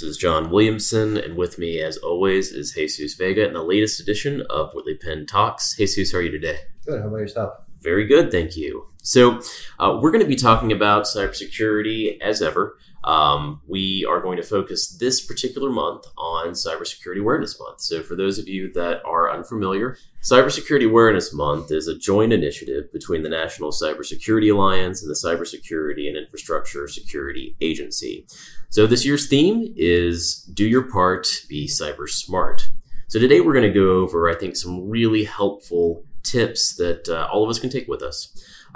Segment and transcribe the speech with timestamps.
[0.00, 4.00] this is John Williamson, and with me, as always, is Jesus Vega in the latest
[4.00, 5.76] edition of Whitley Penn Talks.
[5.76, 6.60] Jesus, how are you today?
[6.86, 7.02] Good.
[7.02, 7.54] How about yourself?
[7.82, 8.86] Very good, thank you.
[9.02, 9.42] So,
[9.78, 12.78] uh, we're going to be talking about cybersecurity as ever.
[13.04, 17.80] Um, we are going to focus this particular month on Cybersecurity Awareness Month.
[17.80, 22.92] So, for those of you that are unfamiliar, Cybersecurity Awareness Month is a joint initiative
[22.92, 28.26] between the National Cybersecurity Alliance and the Cybersecurity and Infrastructure Security Agency.
[28.68, 32.68] So, this year's theme is Do Your Part, Be Cyber Smart.
[33.08, 37.28] So, today we're going to go over, I think, some really helpful tips that uh,
[37.32, 38.28] all of us can take with us.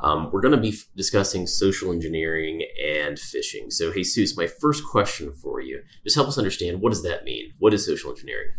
[0.05, 3.73] Um, we're going to be f- discussing social engineering and phishing.
[3.73, 7.55] So, Jesus, my first question for you, just help us understand what does that mean?
[7.59, 8.51] What is social engineering?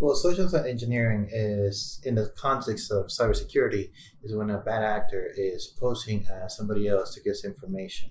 [0.00, 3.90] Well, social engineering is, in the context of cybersecurity,
[4.22, 8.08] is when a bad actor is posing as somebody else to get information.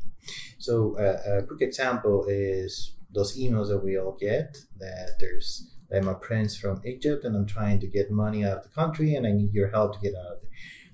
[0.59, 6.07] So, uh, a quick example is those emails that we all get that there's I'm
[6.07, 9.25] a prince from Egypt and I'm trying to get money out of the country and
[9.25, 10.49] I need your help to get out of it.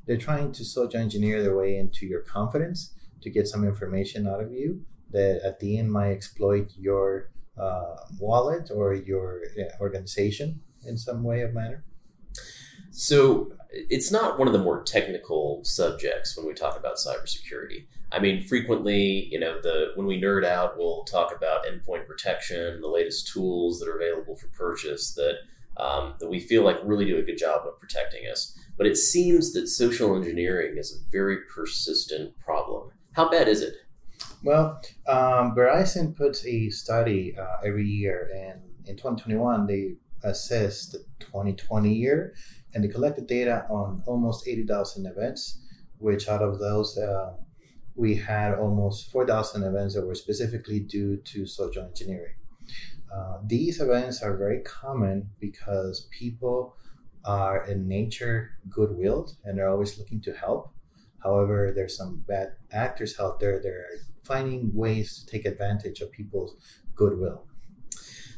[0.05, 4.41] They're trying to social engineer their way into your confidence to get some information out
[4.41, 9.43] of you that at the end might exploit your uh, wallet or your
[9.79, 11.83] organization in some way or manner.
[12.91, 17.85] So it's not one of the more technical subjects when we talk about cybersecurity.
[18.11, 22.81] I mean, frequently, you know, the when we nerd out, we'll talk about endpoint protection,
[22.81, 25.37] the latest tools that are available for purchase that
[25.77, 28.57] um, that we feel like really do a good job of protecting us.
[28.77, 32.91] But it seems that social engineering is a very persistent problem.
[33.13, 33.75] How bad is it?
[34.43, 40.99] Well, um, Verizon puts a study uh, every year, and in 2021 they assessed the
[41.19, 42.33] 2020 year,
[42.73, 45.61] and they collected data on almost 80,000 events,
[45.98, 47.33] which out of those uh,
[47.95, 52.33] we had almost 4,000 events that were specifically due to social engineering.
[53.13, 56.75] Uh, these events are very common because people
[57.25, 60.73] are in nature good-willed and they're always looking to help.
[61.23, 63.87] However, there's some bad actors out there that are
[64.23, 66.55] finding ways to take advantage of people's
[66.95, 67.45] goodwill.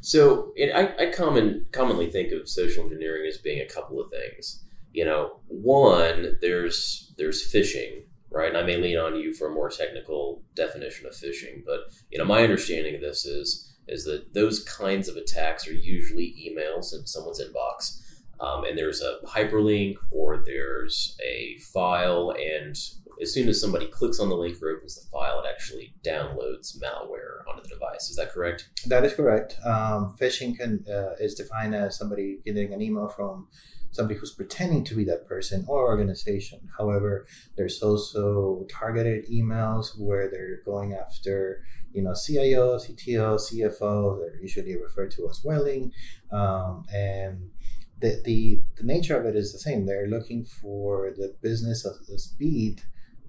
[0.02, 4.64] So, I, I common, commonly think of social engineering as being a couple of things.
[4.92, 8.50] You know, one, there's there's phishing, right?
[8.50, 11.80] And I may lean on you for a more technical definition of phishing, but
[12.12, 16.34] you know, my understanding of this is is that those kinds of attacks are usually
[16.34, 18.02] emails in someone's inbox,
[18.40, 22.76] um, and there's a hyperlink or there's a file, and
[23.22, 26.78] as soon as somebody clicks on the link or opens the file, it actually downloads
[26.78, 28.10] malware onto the device.
[28.10, 28.70] Is that correct?
[28.88, 29.58] That is correct.
[29.66, 33.48] Um, phishing can uh, is defined as somebody getting an email from
[33.92, 36.60] somebody who's pretending to be that person or organization.
[36.78, 37.26] However,
[37.56, 44.20] there's also targeted emails where they're going after, you know, CIO, CTO, CFO.
[44.20, 45.94] They're usually referred to as whaling,
[46.32, 47.52] um, and
[48.00, 49.86] the, the the nature of it is the same.
[49.86, 52.82] They're looking for the business of the speed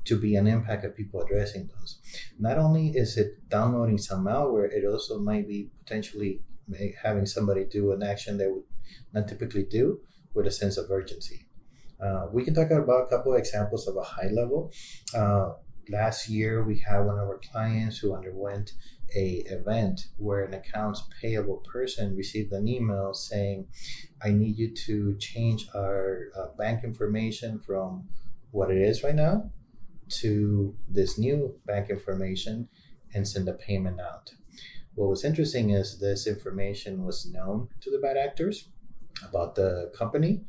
[0.07, 2.01] to be an impact of people addressing those.
[2.39, 6.43] Not only is it downloading some malware, it also might be potentially
[7.03, 8.65] having somebody do an action they would
[9.13, 10.01] not typically do
[10.35, 11.47] with a sense of urgency.
[12.01, 14.73] Uh, we can talk about a couple of examples of a high level.
[15.15, 15.53] Uh,
[15.89, 18.73] last year, we had one of our clients who underwent
[19.15, 23.67] a event where an accounts payable person received an email saying,
[24.21, 28.09] "I need you to change our uh, bank information from
[28.51, 29.51] what it is right now
[30.09, 32.69] to this new bank information
[33.15, 34.33] and send a payment out."
[34.95, 38.69] What was interesting is this information was known to the bad actors
[39.23, 40.45] about the company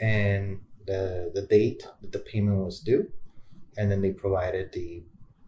[0.00, 3.12] and the the date that the payment was due,
[3.76, 5.04] and then they provided the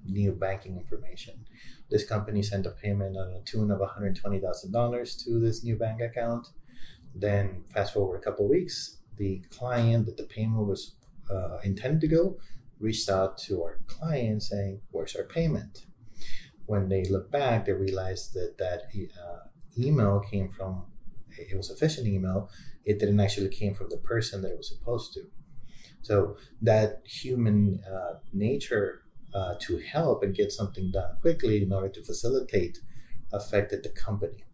[0.08, 1.44] new banking information.
[1.90, 6.48] This company sent a payment on a tune of $120,000 to this new bank account.
[7.14, 10.94] Then, fast forward a couple weeks, the client that the payment was
[11.30, 12.38] uh, intended to go
[12.78, 15.86] reached out to our client saying, Where's our payment?
[16.66, 20.84] When they look back, they realized that that uh, email came from
[21.38, 22.50] it was a phishing email,
[22.84, 25.24] it didn't actually came from the person that it was supposed to.
[26.02, 29.02] So that human uh, nature
[29.34, 32.78] uh, to help and get something done quickly in order to facilitate
[33.32, 34.44] affected the company.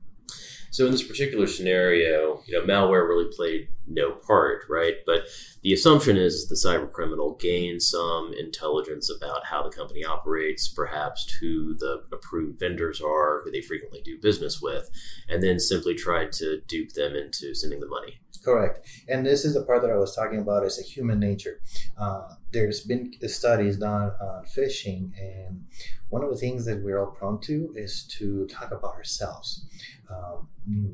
[0.73, 4.95] So in this particular scenario, you know, malware really played no part, right?
[5.05, 5.25] But
[5.63, 11.31] the assumption is the cyber criminal gained some intelligence about how the company operates, perhaps
[11.35, 14.89] who the approved vendors are, who they frequently do business with,
[15.29, 18.23] and then simply tried to dupe them into sending the money.
[18.45, 18.87] Correct.
[19.09, 21.61] And this is the part that I was talking about is a human nature.
[21.97, 25.65] Uh, there's been studies done on phishing, and
[26.09, 29.65] one of the things that we're all prone to is to talk about ourselves.
[30.11, 30.49] Um,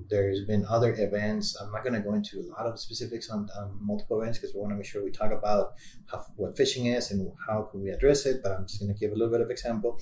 [0.08, 1.56] there's been other events.
[1.60, 4.54] I'm not going to go into a lot of specifics on, on multiple events because
[4.54, 5.74] we want to make sure we talk about
[6.06, 8.42] how, what phishing is and how can we address it.
[8.42, 9.98] But I'm just going to give a little bit of example.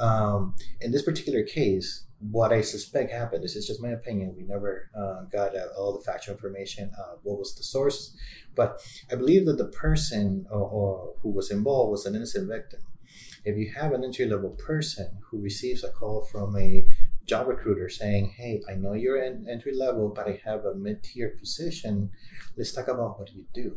[0.00, 3.44] Um, in this particular case, what I suspect happened.
[3.44, 4.34] This is just my opinion.
[4.36, 6.90] We never uh, got uh, all the factual information.
[6.98, 8.16] Uh, what was the source?
[8.54, 8.80] But
[9.10, 12.80] I believe that the person who was involved was an innocent victim.
[13.44, 16.86] If you have an entry level person who receives a call from a
[17.26, 21.02] job recruiter saying, "Hey, I know you're an entry level, but I have a mid
[21.02, 22.10] tier position.
[22.56, 23.76] Let's talk about what you do.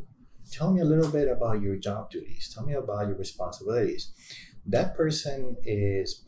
[0.51, 2.51] Tell me a little bit about your job duties.
[2.53, 4.11] Tell me about your responsibilities."
[4.69, 6.23] That person is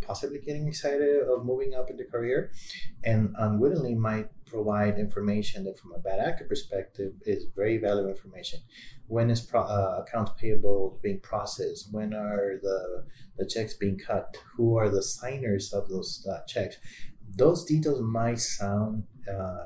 [0.00, 2.50] possibly getting excited of moving up in the career
[3.04, 8.60] and unwittingly might provide information that from a bad actor perspective is very valuable information.
[9.06, 11.88] When is pro- uh, accounts payable being processed?
[11.92, 13.04] When are the,
[13.38, 14.36] the checks being cut?
[14.56, 16.76] Who are the signers of those uh, checks?
[17.36, 19.64] Those details might sound uh,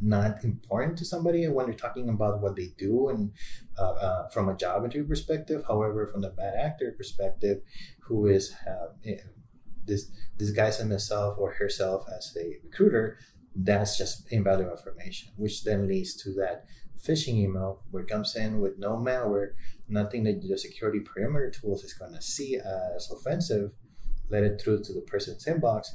[0.00, 3.32] not important to somebody when they're talking about what they do and
[3.78, 5.64] uh, uh, from a job interview perspective.
[5.66, 7.62] However, from the bad actor perspective,
[8.00, 9.10] who is uh,
[9.86, 13.18] this disguising himself or herself as a recruiter,
[13.54, 16.66] that's just invaluable information, which then leads to that
[17.02, 19.52] phishing email where it comes in with no malware,
[19.88, 23.72] nothing that the security perimeter tools is going to see as offensive,
[24.28, 25.88] let it through to the person's inbox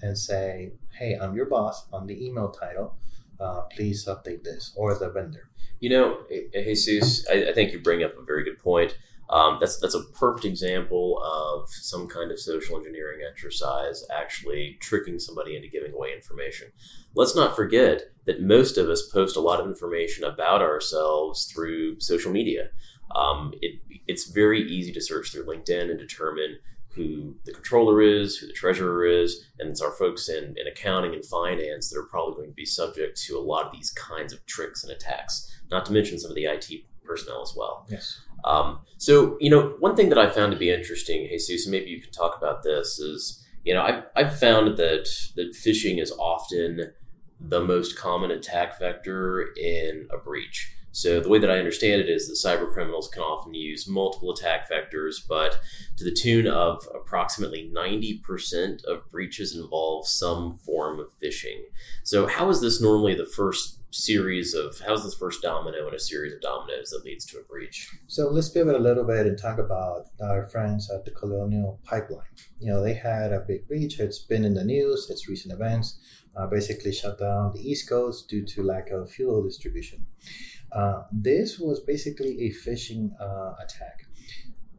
[0.00, 2.96] and say, hey, I'm your boss on the email title
[3.42, 5.50] uh, please update this or the vendor.
[5.80, 6.18] You know,
[6.52, 8.96] Jesus, I, I think you bring up a very good point.
[9.30, 15.18] Um, that's that's a perfect example of some kind of social engineering exercise actually tricking
[15.18, 16.68] somebody into giving away information.
[17.14, 21.98] Let's not forget that most of us post a lot of information about ourselves through
[22.00, 22.68] social media.
[23.16, 26.58] Um, it, it's very easy to search through LinkedIn and determine
[26.94, 31.14] who the controller is, who the treasurer is, and it's our folks in, in accounting
[31.14, 34.32] and finance that are probably going to be subject to a lot of these kinds
[34.32, 36.70] of tricks and attacks, not to mention some of the IT
[37.04, 37.86] personnel as well.
[37.88, 38.20] Yes.
[38.44, 42.00] Um, so, you know, one thing that I found to be interesting, Jesus, maybe you
[42.00, 46.92] can talk about this, is, you know, I've, I've found that, that phishing is often
[47.40, 50.74] the most common attack vector in a breach.
[50.92, 54.30] So the way that I understand it is that cyber criminals can often use multiple
[54.30, 55.58] attack vectors, but
[55.96, 61.62] to the tune of approximately 90% of breaches involve some form of phishing.
[62.04, 65.98] So how is this normally the first series of how's this first domino in a
[65.98, 67.88] series of dominoes that leads to a breach?
[68.06, 72.26] So let's pivot a little bit and talk about our friends at the Colonial Pipeline.
[72.58, 73.98] You know, they had a big breach.
[73.98, 75.08] It's been in the news.
[75.10, 75.98] It's recent events.
[76.34, 80.06] Uh, basically shut down the East Coast due to lack of fuel distribution.
[80.72, 84.06] Uh, this was basically a phishing uh, attack.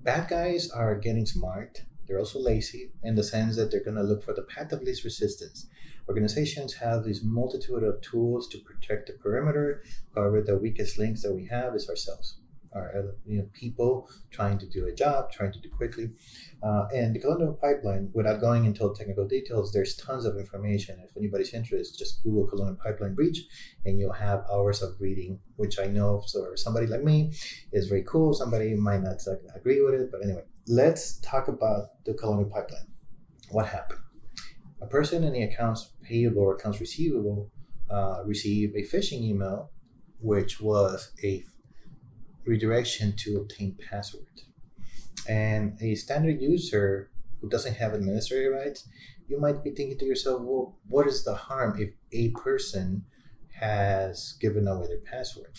[0.02, 1.84] Bad guys are getting smart.
[2.08, 4.82] They're also lazy in the sense that they're going to look for the path of
[4.82, 5.68] least resistance.
[6.10, 9.84] Organizations have this multitude of tools to protect the perimeter.
[10.16, 12.38] However, the weakest links that we have is ourselves
[12.76, 16.12] are you know, people trying to do a job, trying to do quickly.
[16.62, 21.00] Uh, and the Colonial Pipeline, without going into technical details, there's tons of information.
[21.08, 23.40] If anybody's interested, just Google Colonial Pipeline breach,
[23.86, 27.34] and you'll have hours of reading, which I know for somebody like me
[27.72, 28.34] is very cool.
[28.34, 29.22] Somebody might not
[29.56, 32.88] agree with it, but anyway, let's talk about the Colonial Pipeline.
[33.50, 34.00] What happened?
[34.82, 37.52] A person in the accounts payable or accounts receivable
[37.90, 39.72] uh, received a phishing email,
[40.20, 41.44] which was a
[42.46, 44.28] redirection to obtain password.
[45.28, 48.88] And a standard user who doesn't have administrator rights,
[49.28, 53.06] you might be thinking to yourself, well, what is the harm if a person
[53.60, 55.58] has given away their password?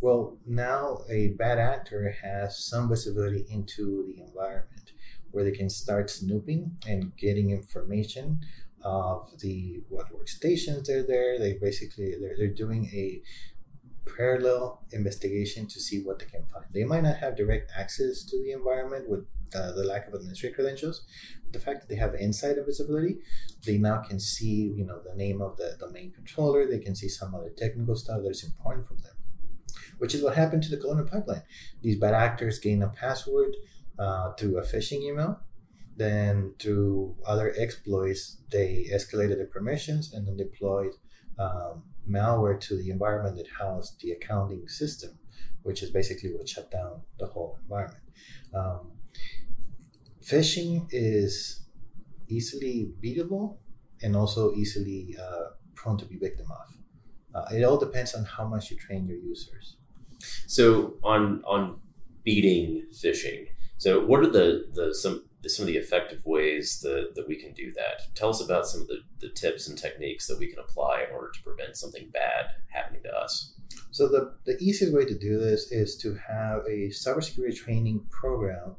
[0.00, 4.92] Well, now a bad actor has some visibility into the environment
[5.30, 8.40] where they can start snooping and getting information
[8.82, 11.38] of the what workstations they're there.
[11.38, 13.20] They basically they're, they're doing a
[14.16, 16.66] parallel investigation to see what they can find.
[16.72, 20.54] They might not have direct access to the environment with uh, the lack of administrative
[20.54, 21.04] credentials,
[21.44, 23.18] but the fact that they have insight and visibility,
[23.66, 26.66] they now can see, you know, the name of the domain controller.
[26.66, 29.14] They can see some other technical stuff that is important from them,
[29.98, 31.42] which is what happened to the Colonial Pipeline.
[31.82, 33.56] These bad actors gain a password
[33.98, 35.40] uh, through a phishing email.
[35.96, 40.92] Then through other exploits, they escalated the permissions and then deployed
[41.40, 45.18] um, malware to the environment that housed the accounting system,
[45.62, 48.02] which is basically what shut down the whole environment.
[48.54, 48.92] Um,
[50.22, 51.66] phishing is
[52.28, 53.56] easily beatable
[54.02, 56.76] and also easily uh, prone to be victim of.
[57.34, 59.76] Uh, it all depends on how much you train your users.
[60.46, 61.80] So on on
[62.24, 63.48] beating phishing.
[63.78, 67.52] So, what are the the some some of the effective ways that, that we can
[67.52, 68.14] do that?
[68.14, 71.14] Tell us about some of the, the tips and techniques that we can apply in
[71.14, 73.54] order to prevent something bad happening to us.
[73.90, 78.76] So the, the easiest way to do this is to have a cybersecurity training program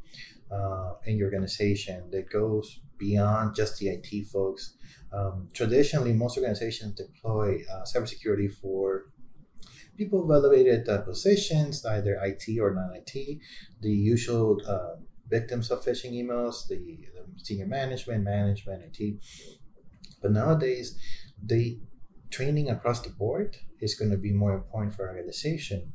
[0.52, 4.76] uh, in your organization that goes beyond just the IT folks.
[5.12, 9.06] Um, traditionally, most organizations deploy uh, cybersecurity for
[9.98, 13.40] people of elevated uh, positions, either IT or non-IT.
[13.82, 19.16] The usual uh, victims of phishing emails, the, the senior management, management, IT.
[20.22, 21.00] But nowadays,
[21.44, 21.80] the
[22.30, 25.94] training across the board is going to be more important for our organization.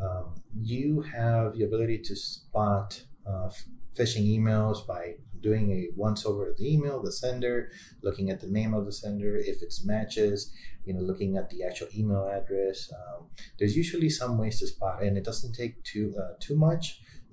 [0.00, 3.50] Um, you have the ability to spot uh,
[3.96, 5.14] phishing emails by
[5.44, 7.70] doing a once over of the email, the sender,
[8.02, 10.52] looking at the name of the sender, if it's matches,
[10.86, 12.90] you know, looking at the actual email address.
[12.98, 13.26] Um,
[13.58, 16.84] there's usually some ways to spot, and it doesn't take too uh, too much.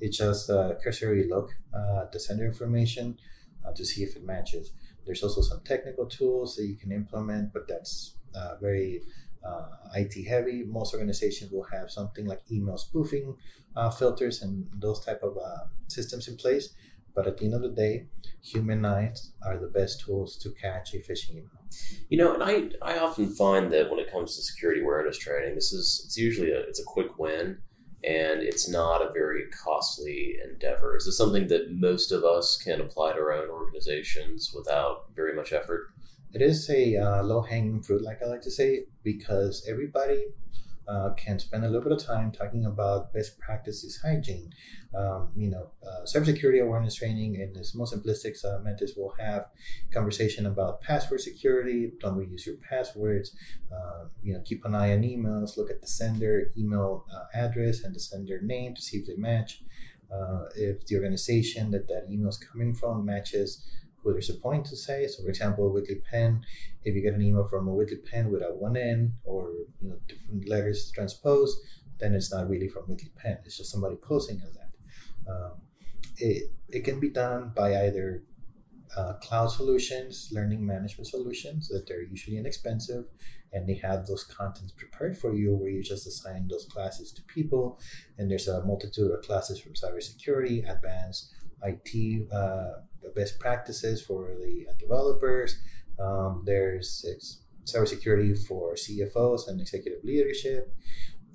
[0.02, 3.18] It's just a cursory look uh, at the sender information
[3.66, 4.74] uh, to see if it matches.
[5.06, 9.02] There's also some technical tools that you can implement, but that's uh, very
[9.44, 10.64] uh, IT heavy.
[10.64, 13.36] Most organizations will have something like email spoofing
[13.76, 16.74] uh, filters and those type of uh, systems in place.
[17.16, 18.08] But at the end of the day,
[18.42, 21.66] human eyes are the best tools to catch a phishing email.
[22.10, 25.56] You know, and I, I often find that when it comes to security awareness training,
[25.56, 27.58] this is it's usually a it's a quick win
[28.04, 30.98] and it's not a very costly endeavor.
[30.98, 35.36] Is this something that most of us can apply to our own organizations without very
[35.36, 35.88] much effort?
[36.34, 40.26] It is a uh, low hanging fruit, like I like to say, because everybody
[40.88, 44.52] uh, can spend a little bit of time talking about best practices hygiene.
[44.96, 49.48] Um, you know, uh, cybersecurity awareness training in its most simplistic uh, methods will have
[49.94, 51.92] conversation about password security.
[52.00, 53.36] Don't reuse your passwords.
[53.72, 55.58] Uh, you know, keep an eye on emails.
[55.58, 59.16] Look at the sender email uh, address and the sender name to see if they
[59.16, 59.64] match.
[60.12, 63.66] Uh, if the organization that that email is coming from matches
[64.04, 65.08] who they're supposed to say.
[65.08, 66.44] So, for example, a Whitley Penn,
[66.84, 69.98] if you get an email from a Whitley Penn without one N or you know
[70.08, 71.60] different letters transposed,
[72.00, 73.38] then it's not really from Whitley Penn.
[73.46, 75.32] It's just somebody posting as that.
[75.32, 75.52] Um,
[76.18, 78.24] it it can be done by either
[78.98, 83.06] uh, cloud solutions, learning management solutions that they're usually inexpensive,
[83.54, 87.22] and they have those contents prepared for you where you just assign those classes to
[87.24, 87.80] people.
[88.18, 92.32] And there's a multitude of classes from cybersecurity, advanced IT.
[92.32, 92.82] Uh,
[93.16, 95.58] best practices for the developers.
[96.00, 97.06] Um, there's
[97.66, 100.74] cybersecurity for CFOs and executive leadership,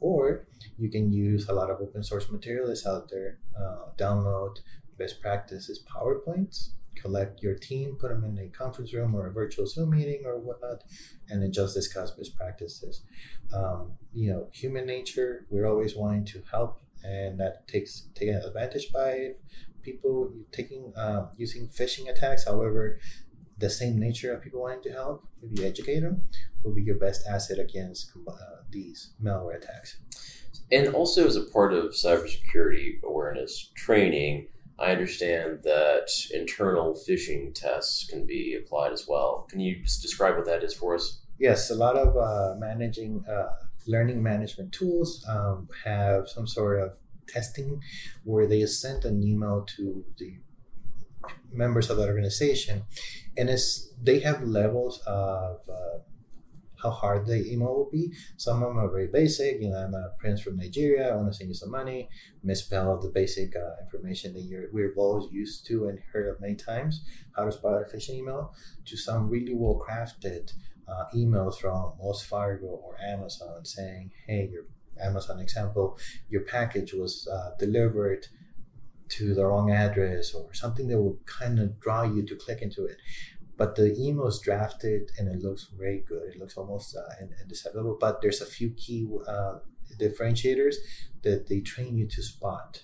[0.00, 3.38] or you can use a lot of open source material that's out there.
[3.58, 4.56] Uh, download
[4.98, 9.66] best practices PowerPoints, collect your team, put them in a conference room or a virtual
[9.66, 10.82] Zoom meeting or whatnot,
[11.28, 13.02] and then just discuss best practices.
[13.52, 18.90] Um, you know, human nature, we're always wanting to help, and that takes taking advantage
[18.92, 19.34] by
[19.86, 22.44] people taking uh, using phishing attacks.
[22.44, 22.98] However,
[23.58, 26.24] the same nature of people wanting to help, if you educate them,
[26.62, 28.32] will be your best asset against uh,
[28.70, 29.96] these malware attacks.
[30.70, 38.06] And also, as a part of cybersecurity awareness training, I understand that internal phishing tests
[38.10, 39.46] can be applied as well.
[39.48, 41.22] Can you just describe what that is for us?
[41.38, 43.52] Yes, a lot of uh, managing uh,
[43.86, 47.80] learning management tools um, have some sort of testing
[48.24, 50.38] where they sent an email to the
[51.52, 52.84] members of that organization.
[53.36, 55.98] And it's they have levels of uh,
[56.82, 58.12] how hard the email will be.
[58.36, 61.28] Some of them are very basic you know i'm a prince from nigeria i want
[61.28, 62.08] to send you some money.
[62.42, 66.54] Misspell the basic uh, information that you're, we're all used to and heard of many
[66.54, 67.02] times.
[67.34, 68.54] How to spot a phishing email.
[68.84, 70.52] To some really well crafted
[70.86, 74.64] uh, emails from Wells Fargo or Amazon saying, "Hey, your
[75.00, 75.98] Amazon example,
[76.28, 78.26] your package was uh, delivered
[79.08, 82.84] to the wrong address or something that will kind of draw you to click into
[82.84, 82.96] it.
[83.56, 86.34] But the email is drafted and it looks very good.
[86.34, 89.58] It looks almost uh, indecipherable, but there's a few key uh,
[89.98, 90.76] differentiators
[91.22, 92.82] that they train you to spot.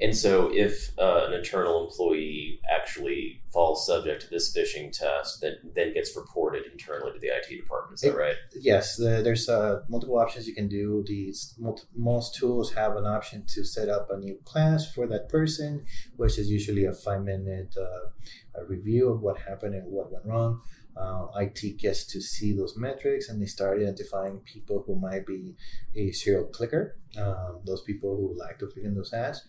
[0.00, 5.74] And so, if uh, an internal employee actually falls subject to this phishing test, that
[5.74, 8.36] then gets reported internally to the IT department, is that right?
[8.60, 11.02] Yes, the, there's uh, multiple options you can do.
[11.04, 11.58] These
[11.96, 15.84] most tools have an option to set up a new class for that person,
[16.16, 20.60] which is usually a five minute uh, review of what happened and what went wrong.
[20.96, 25.54] Uh, IT gets to see those metrics and they start identifying people who might be
[25.94, 29.42] a serial clicker, um, those people who like to click in those ads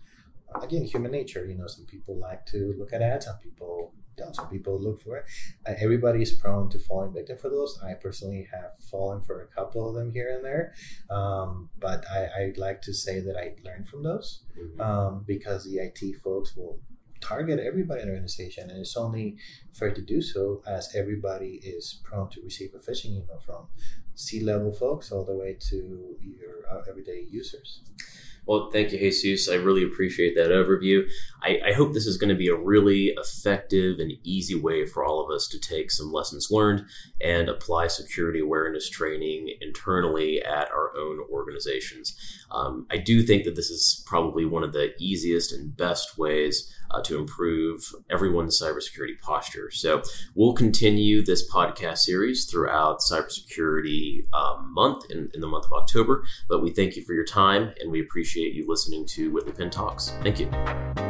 [0.61, 1.45] again, human nature.
[1.45, 4.35] You know, some people like to look at ads, some people don't.
[4.35, 5.25] some people look for it.
[5.65, 7.79] Uh, everybody is prone to falling victim for those.
[7.83, 10.73] I personally have fallen for a couple of them here and there,
[11.09, 14.79] um, but I, I like to say that I learned from those Mhm.
[14.81, 16.79] um, because the IT folks will
[17.21, 19.37] target everybody in the organization, and it's only
[19.73, 23.67] fair to do so as everybody is prone to receive a phishing email from
[24.15, 27.81] C-level folks all the way to your uh, everyday users.
[28.49, 29.47] Well, thank you, Jesus.
[29.47, 31.07] I really appreciate that overview.
[31.43, 35.05] I, I hope this is going to be a really effective and easy way for
[35.05, 36.85] all of us to take some lessons learned
[37.21, 42.17] and apply security awareness training internally at our own organizations.
[42.49, 46.73] Um, I do think that this is probably one of the easiest and best ways
[46.89, 49.69] uh, to improve everyone's cybersecurity posture.
[49.69, 50.01] So
[50.33, 56.23] we'll continue this podcast series throughout Cybersecurity um, Month in, in the month of October.
[56.47, 59.69] But we thank you for your time and we appreciate you listening to Whitley Penn
[59.69, 60.11] Talks.
[60.21, 61.08] Thank you.